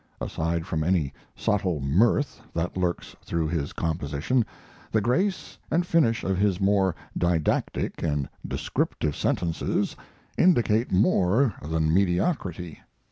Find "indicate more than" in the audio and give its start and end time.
10.39-11.93